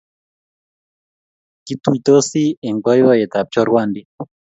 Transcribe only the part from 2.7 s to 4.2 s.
boiboyet ab choruandit